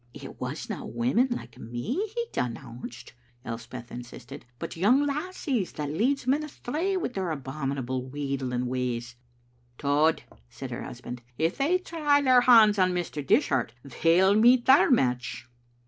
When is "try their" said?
11.77-12.41